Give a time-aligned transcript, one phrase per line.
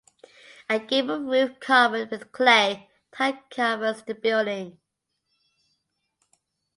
[0.67, 4.79] A gabled roof covered with clay tile covers the building.